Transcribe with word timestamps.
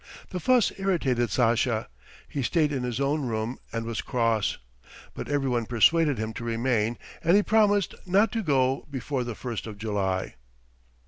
The 0.31 0.39
fuss 0.39 0.71
irritated 0.79 1.29
Sasha; 1.29 1.87
he 2.27 2.41
stayed 2.41 2.71
in 2.71 2.81
his 2.81 2.99
own 2.99 3.21
room 3.27 3.59
and 3.71 3.85
was 3.85 4.01
cross, 4.01 4.57
but 5.13 5.29
everyone 5.29 5.67
persuaded 5.67 6.17
him 6.17 6.33
to 6.33 6.43
remain, 6.43 6.97
and 7.23 7.35
he 7.37 7.43
promised 7.43 7.93
not 8.07 8.31
to 8.31 8.41
go 8.41 8.87
before 8.89 9.23
the 9.23 9.35
first 9.35 9.67
of 9.67 9.77
July. 9.77 10.37